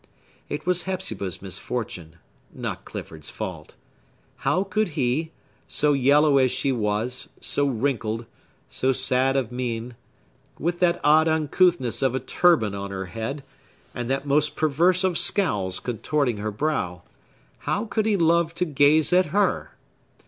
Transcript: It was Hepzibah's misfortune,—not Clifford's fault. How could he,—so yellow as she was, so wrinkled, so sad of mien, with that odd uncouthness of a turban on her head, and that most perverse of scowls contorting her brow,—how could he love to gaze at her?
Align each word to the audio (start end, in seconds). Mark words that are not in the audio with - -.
It 0.49 0.65
was 0.65 0.85
Hepzibah's 0.85 1.43
misfortune,—not 1.43 2.85
Clifford's 2.85 3.29
fault. 3.29 3.75
How 4.37 4.63
could 4.63 4.87
he,—so 4.97 5.93
yellow 5.93 6.39
as 6.39 6.49
she 6.51 6.71
was, 6.71 7.29
so 7.39 7.67
wrinkled, 7.67 8.25
so 8.67 8.93
sad 8.93 9.37
of 9.37 9.51
mien, 9.51 9.93
with 10.57 10.79
that 10.79 10.99
odd 11.03 11.27
uncouthness 11.27 12.01
of 12.01 12.15
a 12.15 12.19
turban 12.19 12.73
on 12.73 12.89
her 12.89 13.05
head, 13.05 13.43
and 13.93 14.09
that 14.09 14.25
most 14.25 14.55
perverse 14.55 15.03
of 15.03 15.19
scowls 15.19 15.79
contorting 15.79 16.37
her 16.37 16.49
brow,—how 16.49 17.85
could 17.85 18.07
he 18.07 18.17
love 18.17 18.55
to 18.55 18.65
gaze 18.65 19.13
at 19.13 19.27
her? 19.27 19.75